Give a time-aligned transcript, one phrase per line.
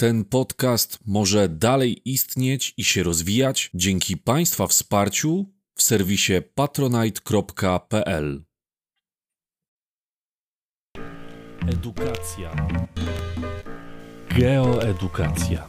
[0.00, 8.44] Ten podcast może dalej istnieć i się rozwijać dzięki Państwa wsparciu w serwisie patronite.pl.
[11.68, 12.68] Edukacja.
[14.38, 15.68] Geoedukacja.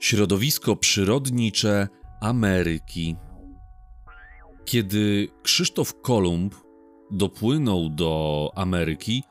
[0.00, 1.88] Środowisko przyrodnicze
[2.24, 3.16] Ameryki.
[4.64, 6.54] Kiedy Krzysztof Kolumb
[7.10, 9.22] dopłynął do Ameryki,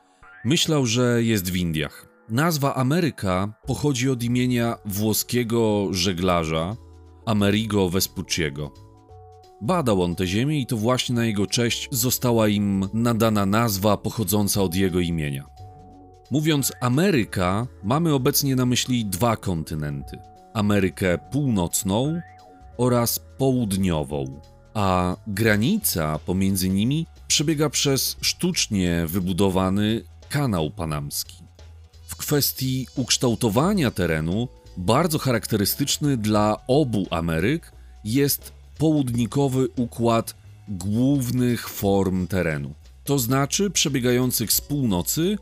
[0.44, 2.08] myślał, że jest w Indiach.
[2.28, 6.76] Nazwa Ameryka pochodzi od imienia włoskiego żeglarza
[7.26, 8.72] Amerigo Vespucciego.
[9.62, 14.62] Badał on tę ziemię i to właśnie na jego cześć została im nadana nazwa pochodząca
[14.62, 15.46] od jego imienia.
[16.30, 20.18] Mówiąc Ameryka, mamy obecnie na myśli dwa kontynenty:
[20.54, 22.20] Amerykę Północną
[22.76, 24.40] oraz Południową,
[24.74, 31.36] a granica pomiędzy nimi przebiega przez sztucznie wybudowany kanał panamski.
[32.06, 37.72] W kwestii ukształtowania terenu, bardzo charakterystyczny dla obu Ameryk
[38.04, 40.34] jest południkowy układ
[40.68, 45.38] głównych form terenu, to znaczy przebiegających z północy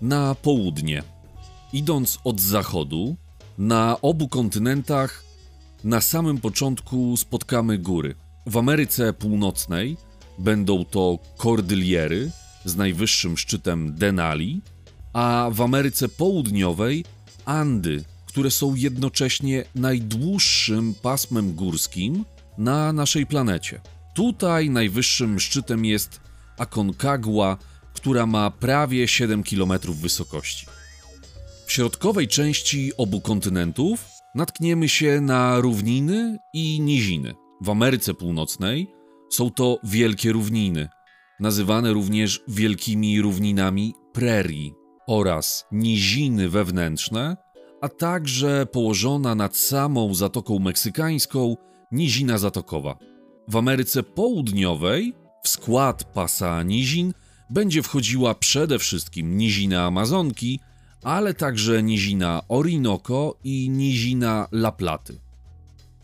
[0.00, 1.02] na południe.
[1.72, 3.16] Idąc od zachodu,
[3.58, 5.24] na obu kontynentach
[5.84, 8.14] na samym początku spotkamy góry.
[8.46, 9.96] W Ameryce Północnej
[10.38, 12.30] będą to Kordyliery
[12.64, 14.60] z najwyższym szczytem Denali,
[15.12, 17.04] a w Ameryce Południowej
[17.44, 22.24] Andy, które są jednocześnie najdłuższym pasmem górskim
[22.58, 23.80] na naszej planecie.
[24.14, 26.20] Tutaj najwyższym szczytem jest
[26.58, 27.56] Aconcagua,
[27.94, 30.66] która ma prawie 7 km wysokości.
[31.66, 37.34] W środkowej części obu kontynentów natkniemy się na równiny i niziny.
[37.60, 38.90] W Ameryce Północnej
[39.30, 40.88] są to wielkie równiny,
[41.40, 44.74] nazywane również wielkimi równinami prerii
[45.06, 47.36] oraz niziny wewnętrzne,
[47.80, 51.56] a także położona nad samą Zatoką Meksykańską
[51.92, 52.98] nizina zatokowa.
[53.48, 57.12] W Ameryce Południowej w skład pasa nizin
[57.50, 60.60] będzie wchodziła przede wszystkim nizina Amazonki,
[61.02, 65.18] ale także nizina Orinoco i nizina La Platy.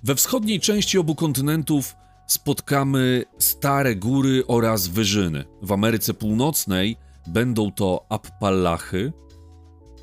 [0.02, 1.94] We wschodniej części obu kontynentów
[2.26, 5.44] spotkamy stare góry oraz wyżyny.
[5.62, 9.12] W Ameryce Północnej będą to Appalachy,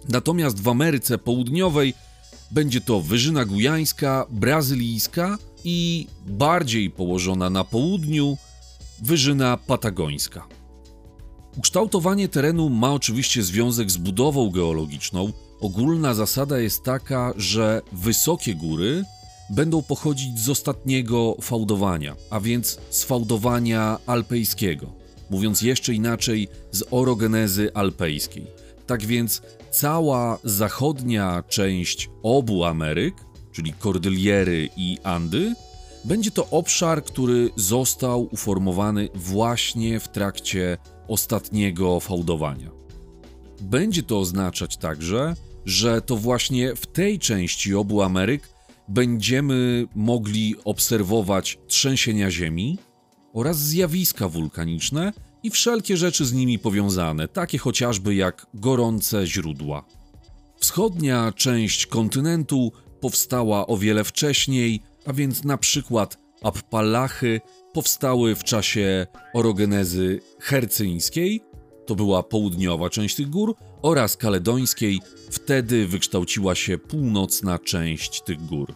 [0.10, 1.94] natomiast w Ameryce Południowej
[2.52, 8.38] będzie to Wyżyna Gujańska, Brazylijska i bardziej położona na południu
[9.02, 10.48] Wyżyna Patagońska.
[11.58, 15.32] Ukształtowanie terenu ma oczywiście związek z budową geologiczną.
[15.62, 19.04] Ogólna zasada jest taka, że wysokie góry
[19.50, 24.94] będą pochodzić z ostatniego fałdowania, a więc z fałdowania alpejskiego.
[25.30, 28.48] Mówiąc jeszcze inaczej, z orogenezy alpejskiej.
[28.88, 29.42] Tak więc
[29.72, 33.16] cała zachodnia część obu Ameryk,
[33.52, 35.56] czyli Kordyliery i Andy,
[36.06, 40.78] będzie to obszar, który został uformowany właśnie w trakcie
[41.08, 42.72] ostatniego fałdowania.
[43.62, 45.36] Będzie to oznaczać także,
[45.66, 48.50] że to właśnie w tej części obu Ameryk
[48.88, 52.78] będziemy mogli obserwować trzęsienia ziemi
[53.34, 59.86] oraz zjawiska wulkaniczne i wszelkie rzeczy z nimi powiązane, takie chociażby jak gorące źródła.
[60.58, 67.42] Wschodnia część kontynentu powstała o wiele wcześniej, a więc na przykład Appalachy
[67.76, 71.42] powstały w czasie orogenezy hercyńskiej,
[71.86, 78.76] to była południowa część tych gór, oraz kaledońskiej, wtedy wykształciła się północna część tych gór.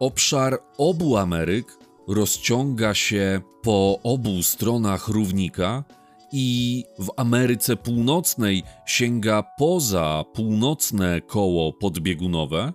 [0.00, 5.84] Obszar obu Ameryk rozciąga się po obu stronach równika
[6.32, 12.72] i w Ameryce Północnej sięga poza północne koło podbiegunowe.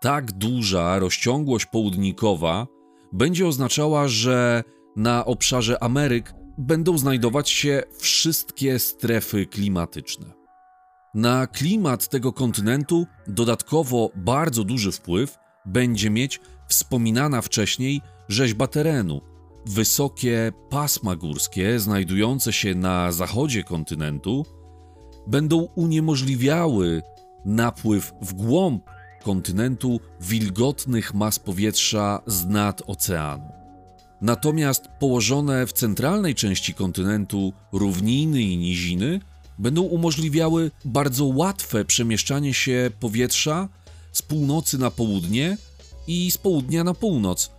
[0.00, 2.66] Tak duża rozciągłość południkowa
[3.12, 4.62] będzie oznaczała, że
[4.96, 10.26] na obszarze Ameryk będą znajdować się wszystkie strefy klimatyczne.
[11.14, 19.20] Na klimat tego kontynentu dodatkowo bardzo duży wpływ będzie mieć wspominana wcześniej rzeźba terenu.
[19.66, 24.44] Wysokie pasma górskie znajdujące się na zachodzie kontynentu
[25.26, 27.02] będą uniemożliwiały
[27.44, 28.84] napływ w głąb
[29.22, 33.52] kontynentu wilgotnych mas powietrza z nad oceanu.
[34.20, 39.20] Natomiast położone w centralnej części kontynentu równiny i niziny
[39.58, 43.68] będą umożliwiały bardzo łatwe przemieszczanie się powietrza
[44.12, 45.56] z północy na południe
[46.06, 47.50] i z południa na północ.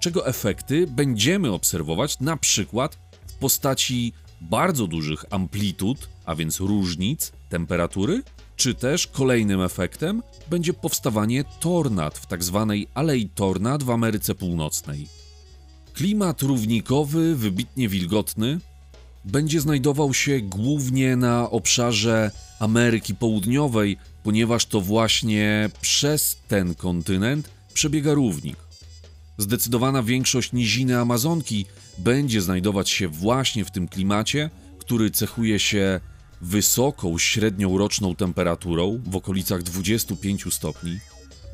[0.00, 8.22] czego efekty będziemy obserwować na przykład w postaci bardzo dużych amplitud, a więc różnic temperatury,
[8.60, 12.66] czy też kolejnym efektem będzie powstawanie tornad w tzw.
[12.68, 15.06] Tak Alei Tornad w Ameryce Północnej.
[15.94, 18.60] Klimat równikowy, wybitnie wilgotny,
[19.24, 28.14] będzie znajdował się głównie na obszarze Ameryki Południowej, ponieważ to właśnie przez ten kontynent przebiega
[28.14, 28.56] równik.
[29.38, 31.66] Zdecydowana większość niziny Amazonki
[31.98, 36.00] będzie znajdować się właśnie w tym klimacie, który cechuje się
[36.40, 40.98] wysoką średnią roczną temperaturą w okolicach 25 stopni,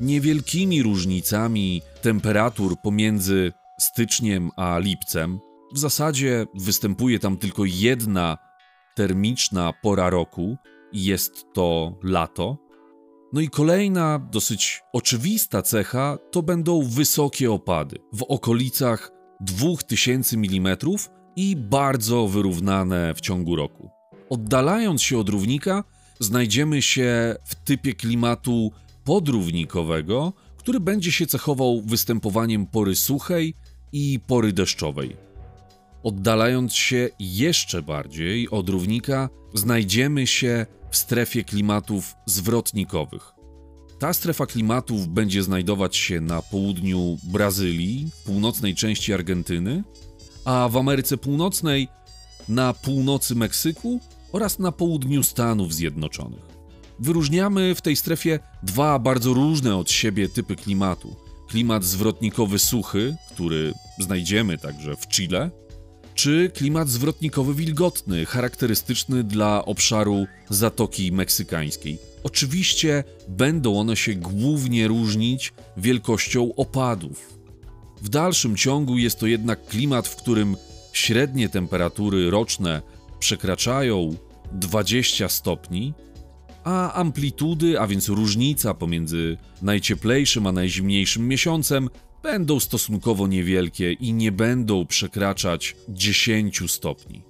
[0.01, 5.39] niewielkimi różnicami temperatur pomiędzy styczniem a lipcem.
[5.73, 8.37] W zasadzie występuje tam tylko jedna
[8.95, 10.57] termiczna pora roku
[10.91, 12.57] i jest to lato.
[13.33, 19.11] No i kolejna dosyć oczywista cecha to będą wysokie opady w okolicach
[19.41, 20.77] 2000 mm
[21.35, 23.96] i bardzo wyrównane w ciągu roku.
[24.29, 25.83] Oddalając się od równika,
[26.19, 28.71] znajdziemy się w typie klimatu
[29.03, 33.53] podrównikowego, który będzie się cechował występowaniem pory suchej
[33.93, 35.17] i pory deszczowej.
[36.03, 43.33] Oddalając się jeszcze bardziej od równika, znajdziemy się w strefie klimatów zwrotnikowych.
[43.99, 49.83] Ta strefa klimatów będzie znajdować się na południu Brazylii, północnej części Argentyny,
[50.45, 51.87] a w Ameryce Północnej
[52.49, 53.99] na północy Meksyku
[54.31, 56.57] oraz na południu Stanów Zjednoczonych.
[56.99, 61.15] Wyróżniamy w tej strefie dwa bardzo różne od siebie typy klimatu.
[61.47, 65.51] Klimat zwrotnikowy suchy, który znajdziemy także w Chile,
[66.15, 71.97] czy klimat zwrotnikowy wilgotny, charakterystyczny dla obszaru Zatoki Meksykańskiej.
[72.23, 77.37] Oczywiście będą one się głównie różnić wielkością opadów.
[78.01, 80.55] W dalszym ciągu jest to jednak klimat, w którym
[80.93, 82.81] średnie temperatury roczne
[83.19, 84.15] przekraczają
[84.51, 85.93] 20 stopni,
[86.63, 91.89] a amplitudy, a więc różnica pomiędzy najcieplejszym a najzimniejszym miesiącem,
[92.23, 97.23] będą stosunkowo niewielkie i nie będą przekraczać 10 stopni.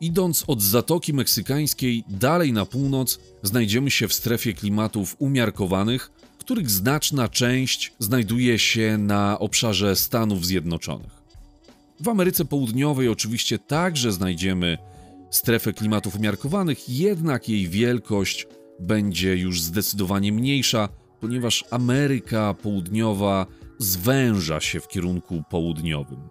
[0.00, 7.28] Idąc od Zatoki Meksykańskiej dalej na północ, znajdziemy się w strefie klimatów umiarkowanych, których znaczna
[7.28, 11.22] część znajduje się na obszarze Stanów Zjednoczonych.
[12.00, 14.78] W Ameryce Południowej oczywiście także znajdziemy
[15.30, 18.46] strefę klimatów umiarkowanych, jednak jej wielkość
[18.80, 20.88] będzie już zdecydowanie mniejsza,
[21.20, 23.46] ponieważ Ameryka Południowa
[23.78, 26.28] zwęża się w kierunku południowym.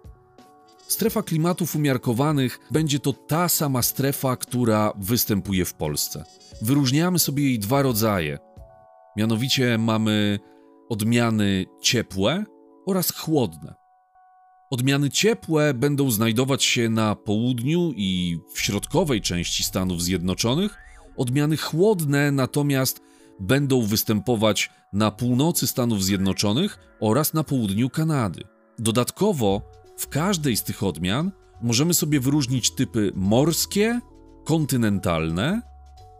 [0.88, 6.24] Strefa klimatów umiarkowanych będzie to ta sama strefa, która występuje w Polsce.
[6.62, 8.38] Wyróżniamy sobie jej dwa rodzaje.
[9.16, 10.38] Mianowicie mamy
[10.88, 12.44] odmiany ciepłe
[12.86, 13.74] oraz chłodne.
[14.70, 20.76] Odmiany ciepłe będą znajdować się na południu i w środkowej części Stanów Zjednoczonych,
[21.16, 23.00] odmiany chłodne natomiast
[23.40, 28.42] będą występować na północy Stanów Zjednoczonych oraz na południu Kanady.
[28.78, 29.62] Dodatkowo
[29.96, 31.32] w każdej z tych odmian
[31.62, 34.00] możemy sobie wyróżnić typy morskie,
[34.44, 35.62] kontynentalne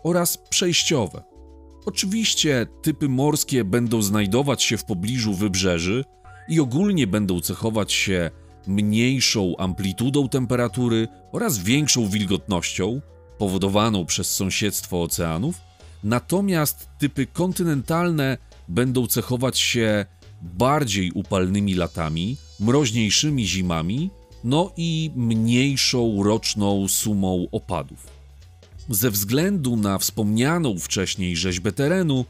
[0.04, 1.22] oraz przejściowe.
[1.86, 6.04] Oczywiście typy morskie będą znajdować się w pobliżu wybrzeży
[6.48, 8.30] i ogólnie będą cechować się
[8.66, 13.00] mniejszą amplitudą temperatury oraz większą wilgotnością
[13.38, 15.60] powodowaną przez sąsiedztwo oceanów,
[16.04, 20.06] natomiast typy kontynentalne będą cechować się
[20.42, 24.10] bardziej upalnymi latami, mroźniejszymi zimami,
[24.44, 28.06] no i mniejszą roczną sumą opadów.
[28.88, 32.24] Ze względu na wspomnianą wcześniej rzeźbę terenu,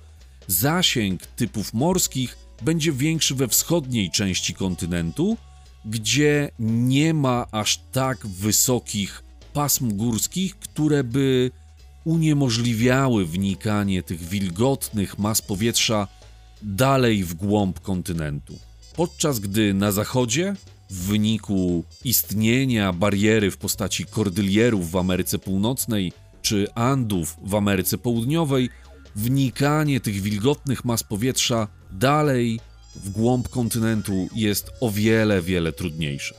[0.47, 5.37] zasięg typów morskich będzie większy we wschodniej części kontynentu,
[5.85, 9.23] gdzie nie ma aż tak wysokich
[9.53, 11.51] pasm górskich, które by
[12.05, 16.09] uniemożliwiały wnikanie tych wilgotnych mas powietrza
[16.63, 18.59] dalej w głąb kontynentu.
[18.97, 20.55] Podczas gdy na zachodzie,
[20.91, 26.13] w wyniku istnienia bariery w postaci kordylierów w Ameryce Północnej
[26.43, 28.71] czy Andów w Ameryce Południowej,
[29.17, 32.61] wnikanie tych wilgotnych mas powietrza dalej
[32.95, 36.35] w głąb kontynentu jest o wiele, wiele trudniejsze.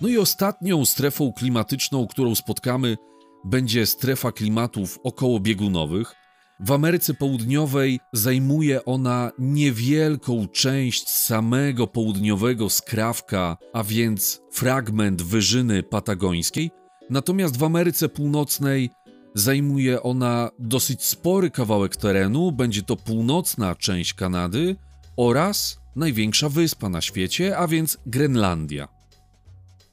[0.00, 2.96] No i ostatnią strefą klimatyczną, którą spotkamy,
[3.44, 6.14] będzie strefa klimatów okołobiegunowych.
[6.60, 16.70] W Ameryce Południowej zajmuje ona niewielką część samego południowego skrawka, a więc fragment wyżyny patagońskiej,
[17.10, 18.90] natomiast w Ameryce Północnej
[19.36, 24.76] zajmuje ona dosyć spory kawałek terenu, będzie to północna część Kanady
[25.16, 28.88] oraz największa wyspa na świecie, a więc Grenlandia.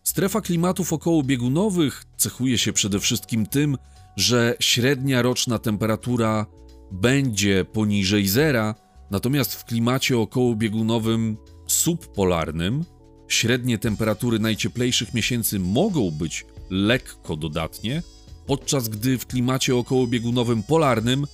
[0.04, 3.78] Strefa klimatów okołobiegunowych cechuje się przede wszystkim tym,
[4.16, 6.46] że średnia roczna temperatura
[6.92, 8.76] będzie poniżej zera,
[9.12, 12.86] natomiast w klimacie okołobiegunowym subpolarnym
[13.28, 18.04] średnie temperatury najcieplejszych miesięcy mogą być lekko dodatnie,
[18.46, 21.28] podczas gdy w klimacie okołobiegunowym polarnym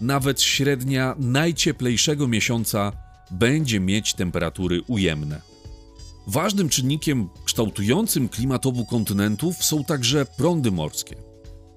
[0.00, 2.92] nawet średnia najcieplejszego miesiąca
[3.30, 5.42] będzie mieć temperatury ujemne.
[6.26, 11.16] Ważnym czynnikiem kształtującym klimat obu kontynentów są także prądy morskie.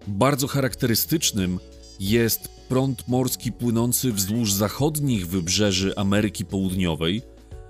[0.07, 1.59] Bardzo charakterystycznym
[1.99, 7.21] jest prąd morski płynący wzdłuż zachodnich wybrzeży Ameryki Południowej,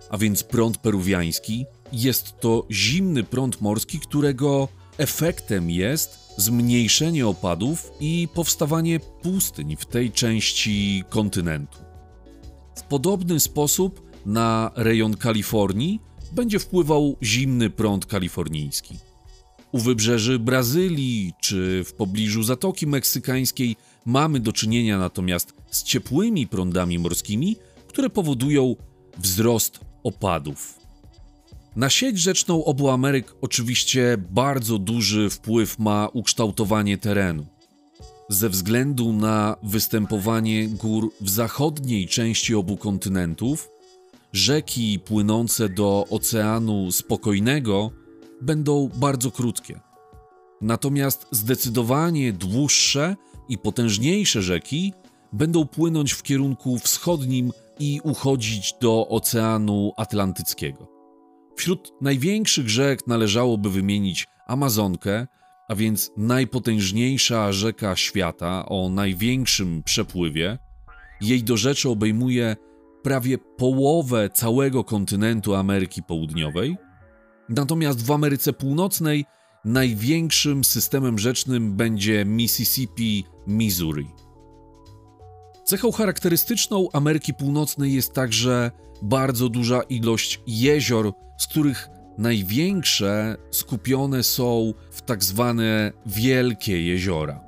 [0.09, 1.65] a więc prąd peruwiański.
[1.91, 4.67] Jest to zimny prąd morski, którego
[4.97, 11.77] efektem jest zmniejszenie opadów i powstawanie pustyń w tej części kontynentu.
[12.75, 15.99] W podobny sposób na rejon Kalifornii
[16.31, 18.95] będzie wpływał zimny prąd kalifornijski.
[19.71, 23.75] U wybrzeży Brazylii czy w pobliżu Zatoki Meksykańskiej
[24.05, 27.55] mamy do czynienia natomiast z ciepłymi prądami morskimi,
[27.87, 28.75] które powodują
[29.17, 30.82] wzrost opadów.
[31.75, 37.45] Na sieć rzeczną obu Ameryk oczywiście bardzo duży wpływ ma ukształtowanie terenu.
[38.29, 43.69] Ze względu na występowanie gór w zachodniej części obu kontynentów,
[44.33, 47.91] rzeki płynące do Oceanu Spokojnego
[48.41, 49.79] będą bardzo krótkie.
[50.61, 53.15] Natomiast zdecydowanie dłuższe
[53.49, 54.93] i potężniejsze rzeki
[55.33, 60.92] będą płynąć w kierunku wschodnim i uchodzić do Oceanu Atlantyckiego.
[61.55, 65.27] Wśród największych rzek należałoby wymienić Amazonkę,
[65.69, 70.57] a więc najpotężniejsza rzeka świata o największym przepływie.
[71.21, 72.55] Jej dorzecze obejmuje
[73.03, 76.77] prawie połowę całego kontynentu Ameryki Południowej.
[77.49, 79.25] Natomiast w Ameryce Północnej
[79.65, 84.22] największym systemem rzecznym będzie Mississippi, Missouri.
[85.63, 94.73] Cechą charakterystyczną Ameryki Północnej jest także bardzo duża ilość jezior, z których największe skupione są
[94.91, 97.41] w tak zwane wielkie jeziora.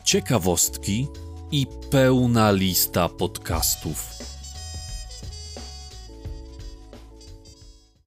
[0.04, 1.08] ciekawostki
[1.52, 4.31] i pełna lista podcastów